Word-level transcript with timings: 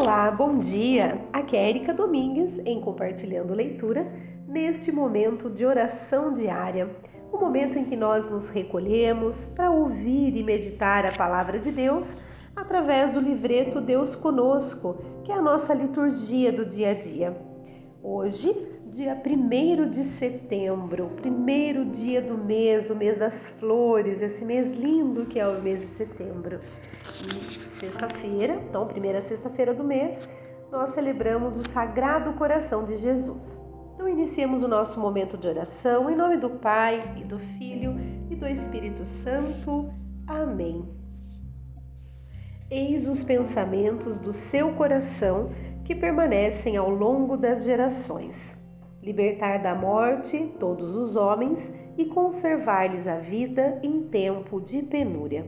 Olá, 0.00 0.30
bom 0.30 0.60
dia! 0.60 1.20
Aqui 1.32 1.56
é 1.56 1.70
Erika 1.70 1.92
Domingues 1.92 2.60
em 2.64 2.80
Compartilhando 2.80 3.52
Leitura 3.52 4.06
neste 4.46 4.92
momento 4.92 5.50
de 5.50 5.66
oração 5.66 6.32
diária, 6.32 6.88
o 7.32 7.36
momento 7.36 7.76
em 7.76 7.84
que 7.84 7.96
nós 7.96 8.30
nos 8.30 8.48
recolhemos 8.48 9.48
para 9.48 9.72
ouvir 9.72 10.36
e 10.36 10.44
meditar 10.44 11.04
a 11.04 11.10
palavra 11.10 11.58
de 11.58 11.72
Deus 11.72 12.16
através 12.54 13.14
do 13.14 13.20
livreto 13.20 13.80
Deus 13.80 14.14
Conosco, 14.14 15.02
que 15.24 15.32
é 15.32 15.34
a 15.34 15.42
nossa 15.42 15.74
liturgia 15.74 16.52
do 16.52 16.64
dia 16.64 16.92
a 16.92 16.94
dia. 16.94 17.36
Hoje, 18.00 18.54
dia 18.90 19.14
1 19.14 19.90
de 19.90 20.02
setembro, 20.02 21.10
primeiro 21.16 21.84
dia 21.84 22.22
do 22.22 22.38
mês, 22.38 22.90
o 22.90 22.96
mês 22.96 23.18
das 23.18 23.50
flores, 23.50 24.22
esse 24.22 24.42
mês 24.44 24.72
lindo 24.72 25.26
que 25.26 25.38
é 25.38 25.46
o 25.46 25.60
mês 25.60 25.80
de 25.80 25.86
setembro. 25.88 26.58
E 27.22 27.78
sexta-feira, 27.78 28.54
então, 28.54 28.86
primeira 28.86 29.20
sexta-feira 29.20 29.74
do 29.74 29.84
mês, 29.84 30.28
nós 30.72 30.90
celebramos 30.90 31.60
o 31.60 31.68
Sagrado 31.68 32.32
Coração 32.32 32.84
de 32.86 32.96
Jesus. 32.96 33.62
Então, 33.94 34.08
iniciemos 34.08 34.62
o 34.62 34.68
nosso 34.68 34.98
momento 35.00 35.36
de 35.36 35.46
oração 35.46 36.08
em 36.08 36.16
nome 36.16 36.38
do 36.38 36.48
Pai 36.48 37.00
e 37.18 37.24
do 37.24 37.38
Filho 37.38 37.94
e 38.30 38.36
do 38.36 38.46
Espírito 38.46 39.04
Santo. 39.04 39.92
Amém. 40.26 40.88
Eis 42.70 43.06
os 43.06 43.22
pensamentos 43.22 44.18
do 44.18 44.32
seu 44.32 44.72
coração 44.74 45.50
que 45.84 45.94
permanecem 45.94 46.76
ao 46.76 46.88
longo 46.88 47.36
das 47.36 47.64
gerações 47.64 48.57
libertar 49.08 49.56
da 49.62 49.74
morte 49.74 50.52
todos 50.60 50.94
os 50.94 51.16
homens 51.16 51.72
e 51.96 52.04
conservar-lhes 52.04 53.08
a 53.08 53.16
vida 53.16 53.80
em 53.82 54.02
tempo 54.02 54.60
de 54.60 54.82
penúria. 54.82 55.46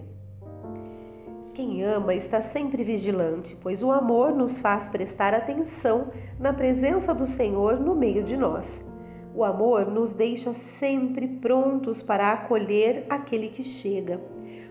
Quem 1.52 1.82
ama 1.84 2.15
está 2.15 2.41
sempre 2.41 2.82
vigilante, 2.82 3.54
pois 3.62 3.82
o 3.82 3.93
amor 3.93 4.32
nos 4.35 4.62
faz 4.62 4.88
prestar 4.88 5.35
atenção 5.35 6.09
na 6.38 6.54
presença 6.54 7.12
do 7.12 7.26
Senhor 7.26 7.79
no 7.79 7.95
meio 7.95 8.23
de 8.23 8.35
nós. 8.35 8.82
O 9.35 9.45
amor 9.45 9.90
nos 9.90 10.09
deixa 10.09 10.54
sempre 10.54 11.29
prontos 11.29 12.02
para 12.02 12.32
acolher 12.32 13.04
aquele 13.10 13.48
que 13.48 13.63
chega. 13.63 14.18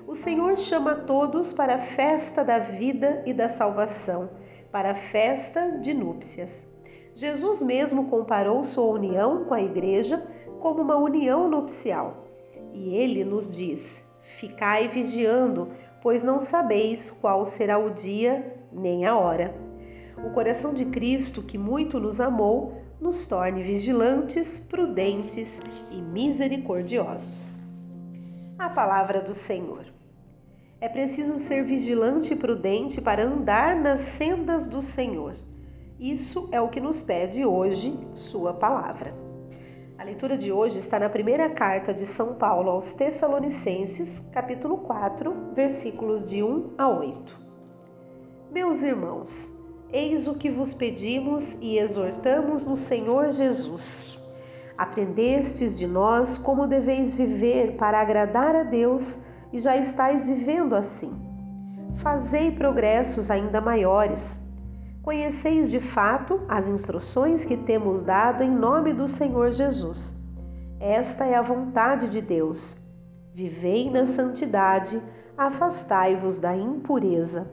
O 0.08 0.16
Senhor 0.16 0.58
chama 0.58 0.96
todos 0.96 1.54
para 1.54 1.76
a 1.76 1.80
festa 1.80 2.44
da 2.44 2.58
vida 2.58 3.22
e 3.24 3.34
da 3.36 3.50
salvação, 3.50 4.32
para 4.72 4.92
a 4.92 4.96
festa 4.96 5.78
de 5.80 5.94
núpcias. 5.94 6.68
Jesus 7.16 7.62
mesmo 7.62 8.10
comparou 8.10 8.64
sua 8.64 8.86
união 8.86 9.46
com 9.46 9.54
a 9.54 9.62
igreja 9.62 10.26
como 10.60 10.82
uma 10.82 10.98
união 10.98 11.50
nupcial. 11.50 12.26
E 12.74 12.96
ele 12.96 13.24
nos 13.24 13.50
diz: 13.50 14.04
Ficai 14.38 14.88
vigiando, 14.88 15.70
pois 16.02 16.24
não 16.24 16.40
sabeis 16.40 17.12
qual 17.12 17.46
será 17.46 17.78
o 17.78 17.90
dia 17.90 18.56
nem 18.72 19.06
a 19.06 19.18
hora. 19.18 19.54
O 20.26 20.32
coração 20.32 20.74
de 20.74 20.86
Cristo, 20.86 21.42
que 21.42 21.58
muito 21.58 22.00
nos 22.00 22.20
amou, 22.20 22.82
nos 23.00 23.28
torne 23.28 23.64
vigilantes, 23.64 24.60
prudentes 24.60 25.60
e 25.92 26.02
misericordiosos. 26.02 27.58
A 28.58 28.70
palavra 28.70 29.22
do 29.22 29.34
Senhor. 29.34 29.86
É 30.82 30.88
preciso 30.88 31.38
ser 31.38 31.64
vigilante 31.64 32.34
e 32.34 32.38
prudente 32.38 33.02
para 33.02 33.24
andar 33.24 33.76
nas 33.76 34.02
sendas 34.02 34.68
do 34.68 34.82
Senhor. 34.82 35.36
Isso 36.00 36.48
é 36.54 36.62
o 36.62 36.70
que 36.70 36.80
nos 36.80 37.02
pede 37.02 37.46
hoje 37.46 38.00
Sua 38.14 38.54
palavra. 38.54 39.14
A 39.98 40.04
leitura 40.06 40.38
de 40.38 40.50
hoje 40.50 40.80
está 40.80 40.98
na 40.98 41.10
primeira 41.10 41.50
carta 41.50 41.94
de 41.94 42.06
São 42.06 42.36
Paulo 42.36 42.70
aos 42.70 42.94
Tessalonicenses, 42.94 44.24
capítulo 44.32 44.78
4, 44.78 45.52
versículos 45.54 46.24
de 46.24 46.42
1 46.42 46.76
a 46.78 46.88
8. 46.88 47.38
Meus 48.50 48.84
irmãos, 48.84 49.54
eis 49.92 50.26
o 50.30 50.36
que 50.36 50.50
vos 50.50 50.74
pedimos 50.74 51.56
e 51.56 51.78
exortamos 51.78 52.66
no 52.66 52.78
Senhor 52.78 53.32
Jesus. 53.32 54.18
Aprendestes 54.78 55.78
de 55.78 55.86
nós 55.86 56.38
como 56.38 56.66
deveis 56.66 57.14
viver 57.14 57.76
para 57.76 58.00
agradar 58.00 58.56
a 58.56 58.64
Deus 58.64 59.20
e 59.52 59.60
já 59.60 59.76
estáis 59.76 60.30
vivendo 60.30 60.78
assim. 60.78 61.12
Fazei 61.98 62.52
progressos 62.52 63.30
ainda 63.30 63.60
maiores 63.60 64.40
Conheceis 65.02 65.72
de 65.72 65.80
fato 65.80 66.42
as 66.48 66.68
instruções 66.70 67.46
que 67.46 67.56
temos 67.56 68.02
dado 68.02 68.44
em 68.44 68.52
nome 68.52 68.92
do 68.92 69.08
Senhor 69.08 69.50
Jesus. 69.52 70.14
Esta 70.78 71.26
é 71.26 71.36
a 71.36 71.42
vontade 71.42 72.10
de 72.10 72.20
Deus. 72.20 72.78
Vivei 73.34 73.90
na 73.90 74.06
santidade, 74.06 75.02
afastai-vos 75.38 76.38
da 76.38 76.56
impureza. 76.56 77.50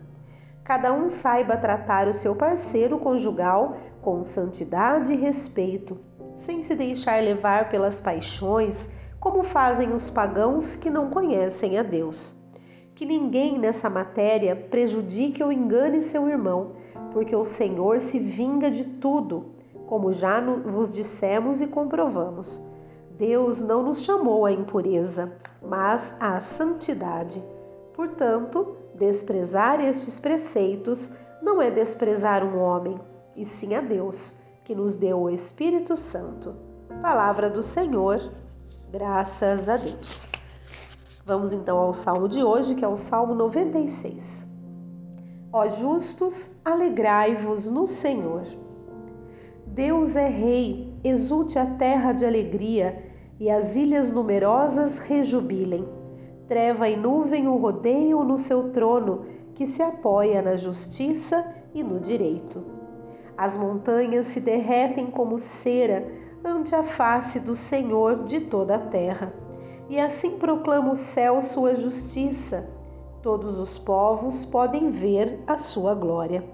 Cada 0.65 0.93
um 0.93 1.09
saiba 1.09 1.57
tratar 1.57 2.09
o 2.09 2.15
seu 2.15 2.35
parceiro 2.35 2.99
conjugal 2.99 3.77
com 4.03 4.25
santidade 4.25 5.13
e 5.13 5.17
respeito, 5.17 5.97
sem 6.35 6.65
se 6.65 6.75
deixar 6.75 7.23
levar 7.23 7.69
pelas 7.69 8.01
paixões, 8.01 8.91
como 9.21 9.45
fazem 9.45 9.93
os 9.93 10.11
pagãos 10.11 10.75
que 10.75 10.91
não 10.91 11.11
conhecem 11.11 11.79
a 11.79 11.85
Deus. 11.85 12.37
Que 12.93 13.07
ninguém 13.07 13.57
nessa 13.57 13.89
matéria 13.89 14.57
prejudique 14.57 15.43
ou 15.43 15.53
engane 15.53 16.03
seu 16.03 16.29
irmão 16.29 16.75
porque 17.17 17.35
o 17.35 17.47
Senhor 17.47 17.99
se 17.99 18.19
vinga 18.19 18.71
de 18.71 18.85
tudo, 18.85 19.47
como 19.87 20.13
já 20.13 20.39
vos 20.39 20.93
dissemos 20.93 21.63
e 21.63 21.67
comprovamos. 21.67 22.63
Deus 23.13 23.63
não 23.63 23.83
nos 23.83 24.03
chamou 24.03 24.45
à 24.45 24.53
impureza, 24.53 25.33
mas 25.63 26.15
à 26.21 26.39
santidade. 26.41 27.43
Portanto, 27.95 28.77
desprezar 28.95 29.81
estes 29.81 30.21
preceitos 30.21 31.11
não 31.41 31.63
é 31.63 31.71
desprezar 31.71 32.45
um 32.45 32.59
homem, 32.59 33.01
e 33.35 33.47
sim 33.47 33.75
a 33.75 33.81
Deus, 33.81 34.35
que 34.63 34.75
nos 34.75 34.95
deu 34.95 35.23
o 35.23 35.31
Espírito 35.31 35.97
Santo. 35.97 36.55
Palavra 37.01 37.49
do 37.49 37.63
Senhor, 37.63 38.31
graças 38.93 39.71
a 39.71 39.79
Deus. 39.79 40.29
Vamos 41.25 41.55
então 41.55 41.79
ao 41.79 41.95
salmo 41.95 42.29
de 42.29 42.45
hoje, 42.45 42.75
que 42.75 42.85
é 42.85 42.89
o 42.89 42.99
Salmo 42.99 43.35
96. 43.35 44.46
Ó 45.59 45.69
justos, 45.69 46.55
alegrai-vos 46.63 47.71
no 47.71 47.87
Senhor. 47.87 48.43
Deus 49.65 50.15
é 50.15 50.29
Rei, 50.29 50.93
exulte 51.03 51.59
a 51.59 51.65
terra 51.65 52.13
de 52.13 52.27
alegria, 52.27 53.03
e 53.41 53.49
as 53.49 53.75
ilhas 53.75 54.13
numerosas 54.13 54.99
rejubilem. 54.99 55.89
Treva 56.47 56.91
e 56.91 56.95
nuvem 56.95 57.49
o 57.49 57.57
rodeiam 57.57 58.23
no 58.23 58.37
seu 58.37 58.71
trono, 58.71 59.25
que 59.55 59.65
se 59.65 59.81
apoia 59.81 60.43
na 60.43 60.59
justiça 60.59 61.43
e 61.73 61.83
no 61.83 62.01
direito. 62.01 62.63
As 63.35 63.57
montanhas 63.57 64.27
se 64.27 64.41
derretem 64.41 65.07
como 65.07 65.39
cera 65.39 66.07
ante 66.45 66.75
a 66.75 66.83
face 66.83 67.41
do 67.41 67.55
Senhor 67.55 68.25
de 68.25 68.41
toda 68.41 68.75
a 68.75 68.79
terra. 68.79 69.33
E 69.89 69.99
assim 69.99 70.33
proclama 70.33 70.93
o 70.93 70.97
céu 70.97 71.41
sua 71.41 71.75
justiça 71.75 72.76
Todos 73.27 73.59
os 73.59 73.77
povos 73.77 74.45
podem 74.45 74.93
ver 74.93 75.43
a 75.49 75.59
sua 75.59 75.97
glória. 75.97 76.45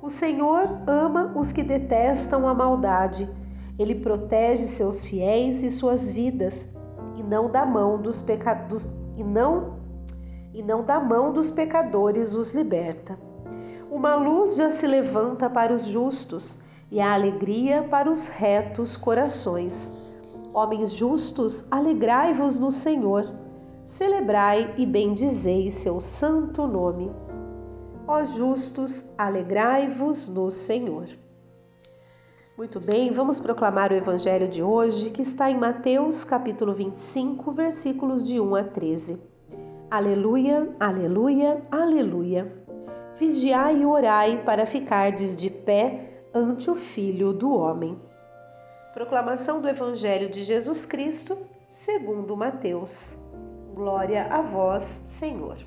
O 0.00 0.08
Senhor 0.08 0.80
ama 0.86 1.32
os 1.34 1.50
que 1.50 1.64
detestam 1.64 2.46
a 2.46 2.54
maldade. 2.54 3.28
Ele 3.76 3.92
protege 3.92 4.66
seus 4.66 5.04
fiéis 5.04 5.64
e 5.64 5.68
suas 5.68 6.08
vidas, 6.08 6.68
e 7.16 7.24
não 7.24 7.50
da 7.50 7.66
mão 7.66 8.00
dos 8.00 8.22
pecados 8.22 8.88
e 9.16 9.24
não 9.24 9.78
e 10.54 10.62
não 10.62 10.84
mão 11.00 11.32
dos 11.32 11.50
pecadores 11.50 12.36
os 12.36 12.54
liberta. 12.54 13.18
Uma 13.90 14.14
luz 14.14 14.54
já 14.54 14.70
se 14.70 14.86
levanta 14.86 15.50
para 15.50 15.74
os 15.74 15.88
justos 15.88 16.56
e 16.88 17.00
a 17.00 17.14
alegria 17.14 17.82
para 17.82 18.08
os 18.08 18.28
retos 18.28 18.96
corações. 18.96 19.92
Homens 20.54 20.92
justos, 20.92 21.66
alegrai-vos 21.68 22.60
no 22.60 22.70
Senhor 22.70 23.44
celebrai 23.86 24.74
e 24.76 24.84
bendizei 24.84 25.70
seu 25.70 26.00
santo 26.00 26.66
nome. 26.66 27.10
Ó 28.06 28.22
justos, 28.24 29.04
alegrai-vos 29.16 30.28
no 30.28 30.50
Senhor. 30.50 31.08
Muito 32.56 32.80
bem, 32.80 33.12
vamos 33.12 33.38
proclamar 33.38 33.92
o 33.92 33.94
evangelho 33.94 34.48
de 34.48 34.62
hoje, 34.62 35.10
que 35.10 35.22
está 35.22 35.50
em 35.50 35.58
Mateus, 35.58 36.24
capítulo 36.24 36.72
25, 36.72 37.52
versículos 37.52 38.26
de 38.26 38.40
1 38.40 38.54
a 38.54 38.64
13. 38.64 39.20
Aleluia, 39.90 40.74
aleluia, 40.80 41.62
aleluia. 41.70 42.50
Vigiai 43.18 43.82
e 43.82 43.86
orai 43.86 44.42
para 44.44 44.66
ficardes 44.66 45.36
de 45.36 45.50
pé 45.50 46.22
ante 46.32 46.70
o 46.70 46.76
Filho 46.76 47.32
do 47.32 47.50
homem. 47.54 48.00
Proclamação 48.94 49.60
do 49.60 49.68
evangelho 49.68 50.30
de 50.30 50.42
Jesus 50.42 50.86
Cristo, 50.86 51.36
segundo 51.68 52.36
Mateus. 52.36 53.14
Glória 53.76 54.26
a 54.30 54.40
vós, 54.40 55.02
Senhor. 55.04 55.58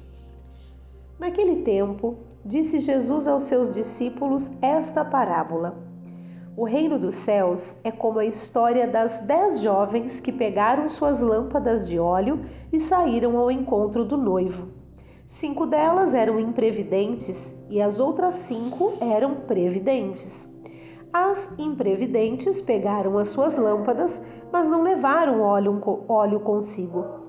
Naquele 1.20 1.58
tempo, 1.58 2.16
disse 2.44 2.80
Jesus 2.80 3.28
aos 3.28 3.44
seus 3.44 3.70
discípulos 3.70 4.52
esta 4.64 5.06
parábola: 5.06 5.78
O 6.58 6.64
reino 6.64 6.98
dos 6.98 7.14
céus 7.14 7.76
é 7.84 7.92
como 7.92 8.18
a 8.18 8.26
história 8.26 8.88
das 8.88 9.20
dez 9.20 9.62
jovens 9.62 10.20
que 10.20 10.32
pegaram 10.32 10.90
suas 10.90 11.22
lâmpadas 11.22 11.88
de 11.88 12.00
óleo 12.00 12.44
e 12.74 12.80
saíram 12.80 13.38
ao 13.38 13.52
encontro 13.52 14.04
do 14.04 14.18
noivo. 14.18 14.70
Cinco 15.28 15.68
delas 15.68 16.16
eram 16.16 16.40
imprevidentes 16.40 17.56
e 17.70 17.80
as 17.80 18.00
outras 18.00 18.34
cinco 18.34 18.94
eram 19.00 19.42
previdentes. 19.42 20.50
As 21.14 21.52
imprevidentes 21.60 22.60
pegaram 22.60 23.20
as 23.20 23.30
suas 23.30 23.56
lâmpadas, 23.56 24.20
mas 24.52 24.68
não 24.68 24.82
levaram 24.82 25.42
óleo, 25.42 25.80
óleo 26.08 26.40
consigo. 26.40 27.29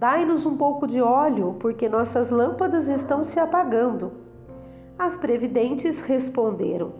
Dai-nos 0.00 0.46
um 0.46 0.56
pouco 0.56 0.86
de 0.86 1.02
óleo, 1.02 1.58
porque 1.60 1.86
nossas 1.86 2.30
lâmpadas 2.30 2.88
estão 2.88 3.22
se 3.22 3.38
apagando. 3.38 4.10
As 4.98 5.18
previdentes 5.18 6.00
responderam: 6.00 6.94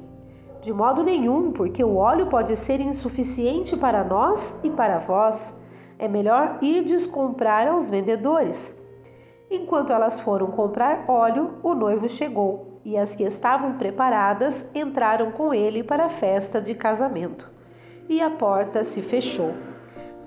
De 0.61 0.71
modo 0.71 1.03
nenhum, 1.03 1.51
porque 1.51 1.83
o 1.83 1.97
óleo 1.97 2.27
pode 2.27 2.55
ser 2.57 2.79
insuficiente 2.79 3.75
para 3.75 4.05
nós 4.05 4.55
e 4.63 4.69
para 4.69 4.99
vós. 4.99 5.57
É 5.99 6.07
melhor 6.07 6.59
irdes 6.61 7.07
comprar 7.07 7.67
aos 7.69 7.89
vendedores. 7.89 8.77
Enquanto 9.51 9.95
elas 9.95 10.21
foram 10.21 10.49
comprar 10.49 11.07
óleo, 11.09 11.55
o 11.63 11.73
noivo 11.75 12.07
chegou, 12.07 12.81
e 12.85 12.99
as 12.99 13.15
que 13.15 13.23
estavam 13.23 13.79
preparadas 13.79 14.67
entraram 14.75 15.33
com 15.33 15.55
ele 15.55 15.83
para 15.83 16.05
a 16.05 16.11
festa 16.11 16.61
de 16.61 16.75
casamento 16.75 17.51
e 18.11 18.21
a 18.21 18.29
porta 18.29 18.83
se 18.83 19.01
fechou. 19.01 19.70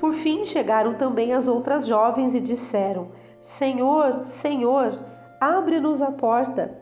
Por 0.04 0.16
fim 0.16 0.44
chegaram 0.44 0.96
também 0.96 1.32
as 1.32 1.48
outras 1.48 1.88
jovens 1.88 2.36
e 2.36 2.42
disseram: 2.42 3.08
Senhor, 3.40 4.26
Senhor, 4.26 5.00
abre-nos 5.40 6.02
a 6.02 6.12
porta. 6.12 6.78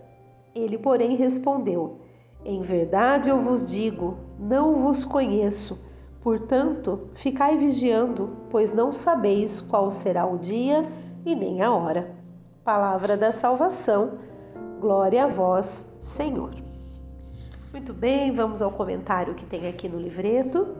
Ele, 0.55 0.75
porém, 0.75 1.15
respondeu: 1.15 1.99
Em 2.43 2.63
verdade 2.63 3.29
eu 3.29 3.39
vos 3.39 3.63
digo, 3.63 4.17
não 4.39 4.81
vos 4.81 5.05
conheço. 5.05 5.87
Portanto, 6.23 7.09
ficai 7.13 7.59
vigiando, 7.59 8.37
pois 8.49 8.73
não 8.73 8.91
sabeis 8.91 9.61
qual 9.61 9.91
será 9.91 10.25
o 10.25 10.39
dia 10.39 10.83
e 11.23 11.35
nem 11.35 11.61
a 11.61 11.71
hora. 11.71 12.15
Palavra 12.63 13.15
da 13.15 13.31
salvação. 13.31 14.17
Glória 14.79 15.25
a 15.25 15.27
vós, 15.27 15.85
Senhor. 15.99 16.55
Muito 17.71 17.93
bem, 17.93 18.31
vamos 18.33 18.63
ao 18.63 18.71
comentário 18.71 19.35
que 19.35 19.45
tem 19.45 19.67
aqui 19.67 19.87
no 19.87 19.99
livreto. 19.99 20.75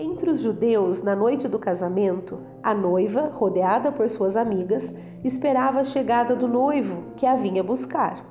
Entre 0.00 0.30
os 0.30 0.38
judeus, 0.38 1.02
na 1.02 1.16
noite 1.16 1.48
do 1.48 1.58
casamento, 1.58 2.38
a 2.62 2.72
noiva, 2.72 3.32
rodeada 3.34 3.90
por 3.90 4.08
suas 4.08 4.36
amigas, 4.36 4.94
esperava 5.24 5.80
a 5.80 5.84
chegada 5.84 6.36
do 6.36 6.46
noivo 6.46 7.02
que 7.16 7.26
a 7.26 7.34
vinha 7.34 7.64
buscar. 7.64 8.24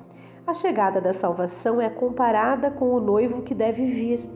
A 0.46 0.54
chegada 0.54 0.98
da 0.98 1.12
salvação 1.12 1.78
é 1.78 1.90
comparada 1.90 2.70
com 2.70 2.90
o 2.94 3.00
noivo 3.00 3.42
que 3.42 3.54
deve 3.54 3.84
vir. 3.84 4.26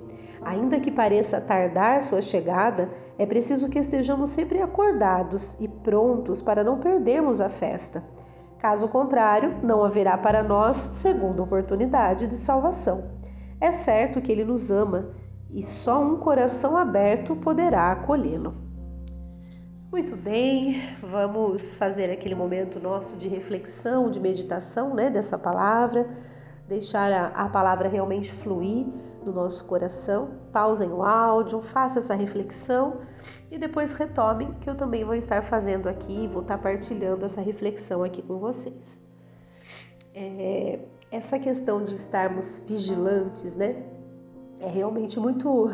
Ainda 0.42 0.78
que 0.78 0.90
pareça 0.90 1.40
tardar 1.40 2.02
sua 2.02 2.20
chegada, 2.20 2.90
é 3.16 3.24
preciso 3.24 3.70
que 3.70 3.78
estejamos 3.78 4.28
sempre 4.28 4.60
acordados 4.60 5.56
e 5.58 5.66
prontos 5.66 6.42
para 6.42 6.62
não 6.62 6.80
perdermos 6.80 7.40
a 7.40 7.48
festa. 7.48 8.04
Caso 8.58 8.88
contrário, 8.88 9.56
não 9.62 9.82
haverá 9.82 10.18
para 10.18 10.42
nós 10.42 10.76
segunda 10.92 11.42
oportunidade 11.42 12.26
de 12.26 12.36
salvação. 12.36 13.04
É 13.58 13.70
certo 13.70 14.20
que 14.20 14.30
Ele 14.30 14.44
nos 14.44 14.70
ama 14.70 15.21
e 15.52 15.62
só 15.62 16.02
um 16.02 16.16
coração 16.16 16.76
aberto 16.76 17.36
poderá 17.36 17.92
acolhê-lo. 17.92 18.54
Muito 19.90 20.16
bem, 20.16 20.80
vamos 21.02 21.74
fazer 21.74 22.10
aquele 22.10 22.34
momento 22.34 22.80
nosso 22.80 23.14
de 23.16 23.28
reflexão, 23.28 24.10
de 24.10 24.18
meditação 24.18 24.94
né, 24.94 25.10
dessa 25.10 25.36
palavra, 25.36 26.08
deixar 26.66 27.12
a, 27.12 27.26
a 27.26 27.48
palavra 27.50 27.90
realmente 27.90 28.32
fluir 28.32 28.86
no 29.22 29.32
nosso 29.32 29.66
coração. 29.66 30.30
Pausem 30.50 30.90
o 30.90 31.02
áudio, 31.02 31.60
faça 31.60 31.98
essa 31.98 32.14
reflexão 32.14 33.02
e 33.50 33.58
depois 33.58 33.92
retomem, 33.92 34.54
que 34.54 34.70
eu 34.70 34.74
também 34.74 35.04
vou 35.04 35.14
estar 35.14 35.42
fazendo 35.42 35.86
aqui, 35.86 36.26
vou 36.26 36.40
estar 36.40 36.56
partilhando 36.56 37.26
essa 37.26 37.42
reflexão 37.42 38.02
aqui 38.02 38.22
com 38.22 38.38
vocês. 38.38 38.98
É, 40.14 40.80
essa 41.10 41.38
questão 41.38 41.84
de 41.84 41.94
estarmos 41.94 42.60
vigilantes, 42.66 43.54
né? 43.54 43.91
É 44.62 44.68
realmente 44.68 45.18
muito, 45.18 45.72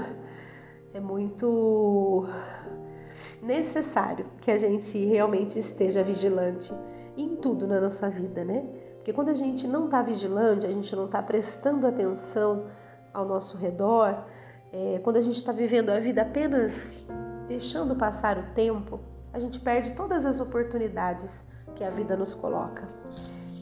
é 0.95 0.99
muito 0.99 2.27
necessário 3.43 4.25
que 4.41 4.51
a 4.51 4.57
gente 4.57 5.05
realmente 5.05 5.59
esteja 5.59 6.03
vigilante 6.03 6.75
em 7.15 7.37
tudo 7.37 7.67
na 7.67 7.83
nossa 7.83 8.09
vida, 8.09 8.43
né? 8.43 8.67
Porque 8.95 9.13
quando 9.13 9.29
a 9.29 9.35
gente 9.35 9.69
não 9.69 9.85
está 9.85 10.01
vigilante, 10.01 10.67
a 10.67 10.71
gente 10.71 10.97
não 10.97 11.05
está 11.05 11.23
prestando 11.23 11.87
atenção 11.87 12.65
ao 13.13 13.27
nosso 13.27 13.59
redor, 13.59 14.25
é, 14.73 14.99
quando 15.05 15.19
a 15.19 15.23
gente 15.23 15.37
está 15.37 15.53
vivendo 15.53 15.91
a 15.91 16.01
vida 16.01 16.23
apenas 16.23 16.73
deixando 17.47 17.95
passar 17.95 18.39
o 18.39 18.55
tempo, 18.55 19.01
a 19.35 19.39
gente 19.39 19.61
perde 19.61 19.95
todas 19.97 20.25
as 20.25 20.41
oportunidades 20.41 21.45
que 21.77 21.85
a 21.85 21.91
vida 21.91 22.17
nos 22.17 22.35
coloca. 22.35 22.89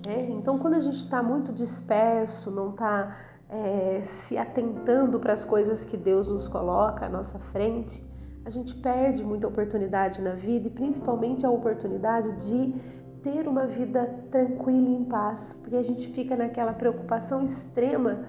É, 0.06 0.20
então, 0.30 0.56
quando 0.56 0.74
a 0.74 0.80
gente 0.80 1.02
está 1.02 1.20
muito 1.20 1.52
disperso, 1.52 2.48
não 2.52 2.70
está 2.70 3.16
é, 3.48 4.02
se 4.04 4.36
atentando 4.36 5.18
para 5.20 5.32
as 5.32 5.44
coisas 5.44 5.84
que 5.84 5.96
Deus 5.96 6.28
nos 6.28 6.48
coloca 6.48 7.06
à 7.06 7.08
nossa 7.08 7.38
frente, 7.38 8.04
a 8.44 8.50
gente 8.50 8.74
perde 8.76 9.24
muita 9.24 9.48
oportunidade 9.48 10.20
na 10.22 10.32
vida 10.32 10.68
e 10.68 10.70
principalmente 10.70 11.44
a 11.44 11.50
oportunidade 11.50 12.32
de 12.46 12.74
ter 13.22 13.48
uma 13.48 13.66
vida 13.66 14.08
tranquila 14.30 14.88
e 14.88 14.94
em 14.94 15.04
paz, 15.04 15.52
porque 15.60 15.74
a 15.74 15.82
gente 15.82 16.12
fica 16.12 16.36
naquela 16.36 16.72
preocupação 16.72 17.44
extrema 17.44 18.20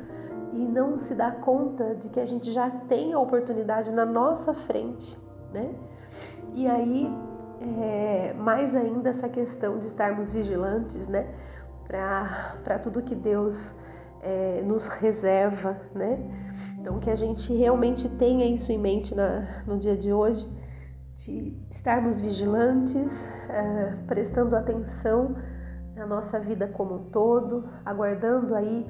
e 0.54 0.66
não 0.66 0.98
se 0.98 1.14
dá 1.14 1.32
conta 1.32 1.94
de 1.96 2.10
que 2.10 2.20
a 2.20 2.26
gente 2.26 2.52
já 2.52 2.70
tem 2.70 3.14
a 3.14 3.20
oportunidade 3.20 3.92
na 3.92 4.06
nossa 4.06 4.56
frente, 4.56 5.16
né? 5.54 5.72
E 6.56 6.68
aí, 6.68 7.16
é, 7.80 8.34
mais 8.34 8.76
ainda 8.76 9.10
essa 9.10 9.30
questão 9.30 9.78
de 9.78 9.86
estarmos 9.86 10.32
vigilantes, 10.32 11.08
né? 11.08 11.28
Para 11.88 12.80
tudo 12.80 13.04
que 13.04 13.14
Deus 13.14 13.76
é, 14.22 14.62
nos 14.64 14.88
reserva, 14.88 15.80
né? 15.94 16.20
Então, 16.80 17.00
que 17.00 17.10
a 17.10 17.16
gente 17.16 17.54
realmente 17.54 18.08
tenha 18.10 18.46
isso 18.46 18.72
em 18.72 18.78
mente 18.78 19.14
na, 19.14 19.64
no 19.66 19.78
dia 19.78 19.96
de 19.96 20.14
hoje, 20.14 20.48
de 21.18 21.58
estarmos 21.70 22.20
vigilantes, 22.22 23.28
é, 23.50 23.98
prestando 24.08 24.56
atenção 24.56 25.36
na 25.96 26.06
nossa 26.06 26.40
vida 26.40 26.68
como 26.68 26.96
um 26.96 27.04
todo, 27.06 27.68
aguardando 27.84 28.54
aí 28.56 28.86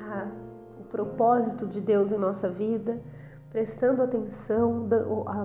a 0.00 0.28
propósito 0.88 1.66
de 1.66 1.80
Deus 1.80 2.10
em 2.10 2.18
nossa 2.18 2.48
vida, 2.48 3.00
prestando 3.50 4.02
atenção 4.02 4.88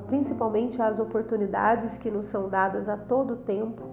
principalmente 0.07 0.81
às 0.81 1.00
oportunidades 1.00 1.98
que 1.98 2.09
nos 2.12 2.25
são 2.27 2.50
dadas 2.50 2.89
a 2.89 2.98
todo 2.98 3.38
tempo, 3.38 3.83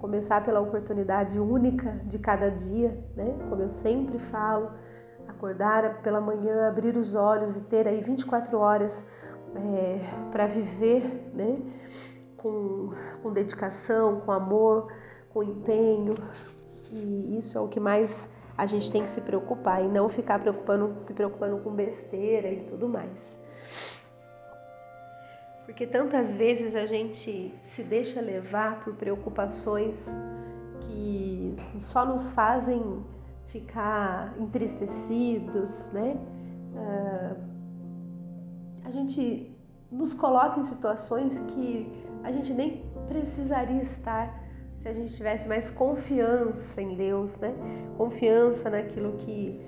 começar 0.00 0.44
pela 0.44 0.60
oportunidade 0.60 1.38
única 1.38 2.00
de 2.04 2.18
cada 2.18 2.50
dia, 2.50 2.98
né? 3.16 3.36
Como 3.48 3.62
eu 3.62 3.68
sempre 3.68 4.18
falo, 4.18 4.70
acordar 5.28 6.02
pela 6.02 6.20
manhã, 6.20 6.68
abrir 6.68 6.96
os 6.96 7.14
olhos 7.14 7.56
e 7.56 7.60
ter 7.60 7.86
aí 7.86 8.00
24 8.00 8.58
horas 8.58 9.04
é, 9.54 10.00
para 10.32 10.46
viver, 10.46 11.30
né? 11.34 11.58
Com, 12.36 12.92
com 13.22 13.32
dedicação, 13.32 14.20
com 14.20 14.32
amor, 14.32 14.92
com 15.32 15.42
empenho, 15.42 16.14
e 16.92 17.38
isso 17.38 17.56
é 17.56 17.60
o 17.60 17.68
que 17.68 17.78
mais 17.78 18.28
a 18.56 18.66
gente 18.66 18.90
tem 18.90 19.02
que 19.02 19.10
se 19.10 19.20
preocupar 19.20 19.82
e 19.82 19.88
não 19.88 20.08
ficar 20.08 20.38
preocupando, 20.40 20.96
se 21.02 21.14
preocupando 21.14 21.58
com 21.58 21.70
besteira 21.70 22.50
e 22.50 22.64
tudo 22.64 22.88
mais. 22.88 23.38
Porque 25.64 25.86
tantas 25.86 26.36
vezes 26.36 26.74
a 26.74 26.86
gente 26.86 27.54
se 27.62 27.82
deixa 27.82 28.20
levar 28.20 28.82
por 28.82 28.94
preocupações 28.94 29.94
que 30.80 31.56
só 31.78 32.04
nos 32.04 32.32
fazem 32.32 33.04
ficar 33.48 34.34
entristecidos, 34.38 35.90
né? 35.92 36.16
Uh, 36.74 37.50
a 38.84 38.90
gente 38.90 39.54
nos 39.90 40.14
coloca 40.14 40.58
em 40.60 40.62
situações 40.62 41.38
que 41.52 41.90
a 42.22 42.30
gente 42.30 42.52
nem 42.52 42.84
precisaria 43.08 43.82
estar 43.82 44.40
se 44.78 44.88
a 44.88 44.92
gente 44.92 45.14
tivesse 45.14 45.46
mais 45.46 45.70
confiança 45.70 46.80
em 46.80 46.96
Deus, 46.96 47.38
né? 47.38 47.54
Confiança 47.98 48.70
naquilo 48.70 49.12
que 49.18 49.60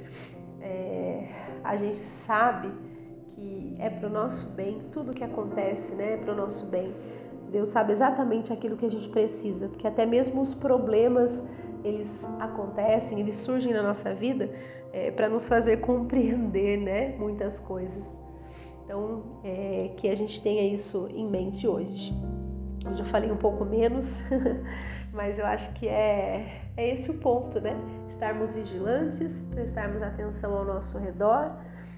é, 0.61 1.29
a 1.63 1.77
gente 1.77 1.99
sabe 1.99 2.73
é 3.83 3.91
para 3.91 4.09
o 4.09 4.13
nosso 4.13 4.49
bem, 4.51 4.81
tudo 4.93 5.13
que 5.13 5.25
acontece, 5.25 5.93
né? 5.95 6.15
É 6.15 6.17
para 6.17 6.33
o 6.33 6.37
nosso 6.37 6.67
bem. 6.67 6.95
Deus 7.51 7.69
sabe 7.69 7.93
exatamente 7.93 8.53
aquilo 8.53 8.77
que 8.77 8.87
a 8.87 8.91
gente 8.91 9.09
precisa, 9.09 9.69
porque 9.69 9.87
até 9.87 10.07
mesmo 10.07 10.41
os 10.41 10.55
problemas 10.55 11.43
eles 11.85 12.25
acontecem, 12.39 13.19
eles 13.19 13.35
surgem 13.37 13.73
na 13.73 13.83
nossa 13.83 14.15
vida 14.15 14.49
é, 14.93 15.11
para 15.11 15.29
nos 15.29 15.49
fazer 15.49 15.79
compreender 15.83 16.79
né, 16.79 17.17
muitas 17.19 17.59
coisas. 17.59 18.21
Então, 18.85 19.41
é, 19.43 19.91
que 19.97 20.09
a 20.09 20.15
gente 20.15 20.41
tenha 20.43 20.73
isso 20.73 21.09
em 21.13 21.29
mente 21.29 21.67
hoje. 21.67 22.15
Hoje 22.89 23.01
eu 23.01 23.07
falei 23.07 23.33
um 23.33 23.37
pouco 23.37 23.65
menos, 23.65 24.13
mas 25.13 25.39
eu 25.39 25.47
acho 25.47 25.73
que 25.75 25.89
é, 25.89 26.63
é 26.77 26.95
esse 26.95 27.11
o 27.11 27.15
ponto, 27.15 27.61
né? 27.61 27.77
Estarmos 28.09 28.55
vigilantes, 28.55 29.43
prestarmos 29.51 30.03
atenção 30.03 30.57
ao 30.57 30.65
nosso 30.65 30.99
redor, 30.99 31.53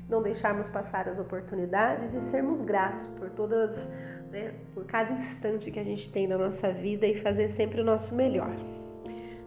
não 0.08 0.22
deixarmos 0.22 0.68
passar 0.68 1.08
as 1.08 1.18
oportunidades 1.18 2.14
e 2.14 2.20
sermos 2.20 2.60
gratos 2.60 3.06
por 3.06 3.30
todas, 3.30 3.88
né, 4.30 4.54
por 4.74 4.84
cada 4.84 5.12
instante 5.12 5.70
que 5.70 5.78
a 5.80 5.84
gente 5.84 6.10
tem 6.10 6.26
na 6.26 6.36
nossa 6.36 6.72
vida 6.72 7.06
e 7.06 7.20
fazer 7.20 7.48
sempre 7.48 7.80
o 7.80 7.84
nosso 7.84 8.14
melhor. 8.14 8.54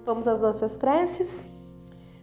Vamos 0.05 0.27
às 0.27 0.41
nossas 0.41 0.77
preces? 0.77 1.49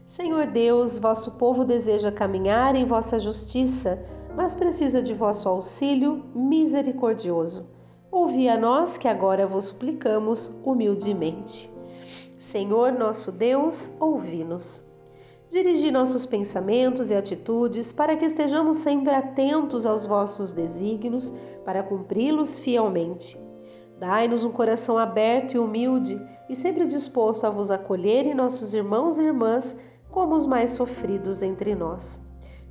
Senhor 0.07 0.47
Deus, 0.47 0.99
vosso 0.99 1.33
povo 1.33 1.65
deseja 1.65 2.13
caminhar 2.13 2.75
em 2.75 2.85
vossa 2.85 3.19
justiça, 3.19 3.99
mas 4.37 4.55
precisa 4.55 5.03
de 5.03 5.15
vosso 5.15 5.49
auxílio 5.49 6.25
misericordioso. 6.35 7.69
Ouvi 8.11 8.49
a 8.49 8.59
nós 8.59 8.99
que 8.99 9.09
agora 9.09 9.47
vos 9.47 9.67
suplicamos 9.67 10.53
humildemente. 10.65 11.73
Senhor 12.39 12.93
nosso 12.93 13.33
Deus, 13.33 13.95
ouvi-nos. 13.99 14.85
Dirigi 15.51 15.91
nossos 15.91 16.27
pensamentos 16.27 17.11
e 17.11 17.15
atitudes 17.15 17.93
para 17.93 18.17
que 18.17 18.25
estejamos 18.25 18.79
sempre 18.79 19.15
atentos 19.15 19.87
aos 19.87 20.07
vossos 20.07 20.51
desígnios, 20.51 21.33
para 21.65 21.83
cumpri-los 21.83 22.59
fielmente. 22.59 23.39
Dai-nos 23.99 24.45
um 24.45 24.51
coração 24.51 24.99
aberto 24.99 25.55
e 25.55 25.59
humilde 25.59 26.21
e 26.49 26.57
sempre 26.57 26.87
disposto 26.87 27.45
a 27.47 27.51
vos 27.51 27.71
acolher 27.71 28.27
em 28.27 28.35
nossos 28.35 28.75
irmãos 28.75 29.19
e 29.19 29.25
irmãs 29.25 29.77
como 30.11 30.35
os 30.35 30.47
mais 30.47 30.73
sofridos 30.73 31.43
entre 31.43 31.75
nós. 31.75 32.21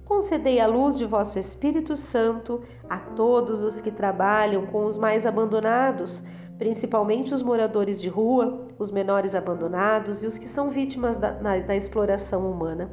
Concedei 0.05 0.59
a 0.59 0.67
luz 0.67 0.97
de 0.97 1.05
vosso 1.05 1.39
Espírito 1.39 1.95
Santo 1.95 2.61
a 2.89 2.97
todos 2.97 3.63
os 3.63 3.79
que 3.79 3.91
trabalham 3.91 4.65
com 4.67 4.85
os 4.85 4.97
mais 4.97 5.25
abandonados, 5.25 6.23
principalmente 6.63 7.33
os 7.33 7.43
moradores 7.43 7.99
de 7.99 8.07
rua, 8.07 8.65
os 8.79 8.89
menores 8.89 9.35
abandonados 9.35 10.23
e 10.23 10.27
os 10.27 10.37
que 10.37 10.47
são 10.47 10.69
vítimas 10.69 11.17
da, 11.17 11.33
na, 11.33 11.57
da 11.57 11.75
exploração 11.75 12.49
humana. 12.49 12.89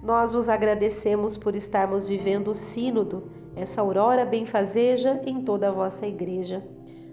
Nós 0.00 0.34
vos 0.34 0.48
agradecemos 0.48 1.36
por 1.36 1.56
estarmos 1.56 2.06
vivendo 2.06 2.52
o 2.52 2.54
Sínodo, 2.54 3.24
essa 3.56 3.80
aurora 3.80 4.24
benfazeja 4.24 5.20
em 5.26 5.42
toda 5.42 5.66
a 5.66 5.72
vossa 5.72 6.06
igreja. 6.06 6.62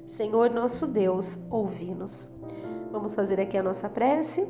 Senhor 0.06 0.52
nosso 0.52 0.86
Deus, 0.86 1.40
ouvi-nos. 1.50 2.30
Vamos 2.92 3.16
fazer 3.16 3.42
aqui 3.42 3.58
a 3.58 3.64
nossa 3.64 3.90
prece. 3.90 4.48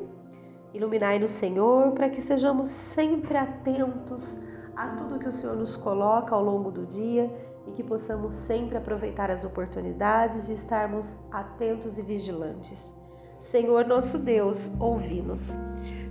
Iluminai-nos, 0.74 1.30
Senhor, 1.30 1.92
para 1.92 2.10
que 2.10 2.20
sejamos 2.20 2.68
sempre 2.68 3.38
atentos 3.38 4.38
a 4.76 4.88
tudo 4.88 5.18
que 5.18 5.28
o 5.28 5.32
Senhor 5.32 5.56
nos 5.56 5.74
coloca 5.74 6.34
ao 6.34 6.44
longo 6.44 6.70
do 6.70 6.84
dia 6.84 7.30
e 7.66 7.72
que 7.72 7.82
possamos 7.82 8.32
sempre 8.32 8.76
aproveitar 8.76 9.30
as 9.30 9.44
oportunidades 9.44 10.48
e 10.48 10.54
estarmos 10.54 11.16
atentos 11.30 11.98
e 11.98 12.02
vigilantes. 12.02 12.94
Senhor 13.38 13.86
nosso 13.86 14.18
Deus, 14.18 14.74
ouvi-nos. 14.78 15.56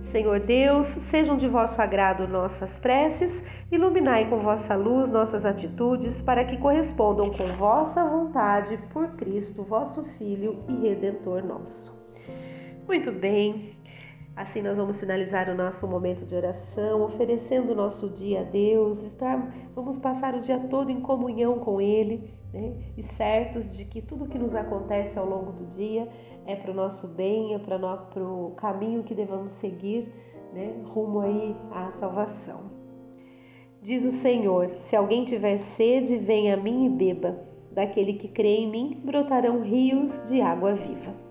Senhor 0.02 0.40
Deus, 0.40 0.86
sejam 0.86 1.36
de 1.36 1.46
vosso 1.46 1.80
agrado 1.80 2.26
nossas 2.26 2.78
preces, 2.78 3.44
iluminai 3.70 4.28
com 4.28 4.40
vossa 4.40 4.74
luz 4.74 5.10
nossas 5.10 5.46
atitudes, 5.46 6.20
para 6.20 6.44
que 6.44 6.56
correspondam 6.56 7.30
com 7.30 7.46
vossa 7.56 8.04
vontade 8.04 8.76
por 8.92 9.08
Cristo, 9.12 9.62
vosso 9.62 10.02
Filho 10.18 10.64
e 10.68 10.88
Redentor 10.88 11.44
nosso. 11.44 12.00
Muito 12.88 13.12
bem, 13.12 13.76
Assim 14.36 14.62
nós 14.62 14.78
vamos 14.78 14.98
finalizar 14.98 15.48
o 15.48 15.54
nosso 15.54 15.86
momento 15.86 16.24
de 16.24 16.34
oração, 16.34 17.02
oferecendo 17.02 17.72
o 17.72 17.74
nosso 17.74 18.08
dia 18.08 18.40
a 18.40 18.44
Deus, 18.44 19.02
estar, 19.02 19.52
vamos 19.74 19.98
passar 19.98 20.34
o 20.34 20.40
dia 20.40 20.58
todo 20.70 20.90
em 20.90 21.00
comunhão 21.00 21.58
com 21.58 21.80
Ele, 21.80 22.30
né? 22.52 22.74
e 22.96 23.02
certos 23.02 23.76
de 23.76 23.84
que 23.84 24.00
tudo 24.00 24.28
que 24.28 24.38
nos 24.38 24.54
acontece 24.54 25.18
ao 25.18 25.26
longo 25.26 25.52
do 25.52 25.66
dia 25.66 26.08
é 26.46 26.56
para 26.56 26.70
o 26.70 26.74
nosso 26.74 27.06
bem, 27.06 27.54
é 27.54 27.58
para 27.58 27.76
o 27.76 28.52
caminho 28.56 29.02
que 29.02 29.14
devemos 29.14 29.52
seguir, 29.52 30.12
né? 30.52 30.74
rumo 30.86 31.20
aí 31.20 31.56
à 31.70 31.92
salvação. 31.92 32.80
Diz 33.82 34.04
o 34.04 34.12
Senhor: 34.12 34.70
Se 34.82 34.94
alguém 34.94 35.24
tiver 35.24 35.58
sede, 35.58 36.16
venha 36.18 36.54
a 36.54 36.56
mim 36.56 36.86
e 36.86 36.88
beba. 36.88 37.38
Daquele 37.72 38.14
que 38.14 38.28
crê 38.28 38.56
em 38.56 38.70
mim 38.70 39.00
brotarão 39.04 39.62
rios 39.62 40.22
de 40.24 40.40
água 40.40 40.74
viva. 40.74 41.29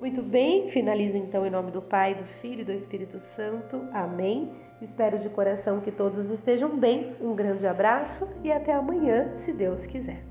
Muito 0.00 0.22
bem, 0.22 0.70
finalizo 0.70 1.18
então 1.18 1.46
em 1.46 1.50
nome 1.50 1.70
do 1.70 1.82
Pai, 1.82 2.14
do 2.14 2.24
Filho 2.24 2.62
e 2.62 2.64
do 2.64 2.72
Espírito 2.72 3.20
Santo. 3.20 3.86
Amém. 3.92 4.50
Espero 4.80 5.18
de 5.18 5.28
coração 5.28 5.78
que 5.80 5.92
todos 5.92 6.30
estejam 6.30 6.74
bem. 6.78 7.14
Um 7.20 7.34
grande 7.34 7.66
abraço 7.66 8.26
e 8.42 8.50
até 8.50 8.72
amanhã, 8.72 9.36
se 9.36 9.52
Deus 9.52 9.86
quiser. 9.86 10.29